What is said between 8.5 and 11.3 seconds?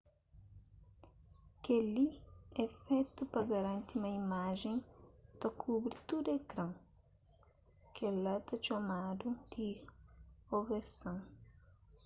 txomadu di oversan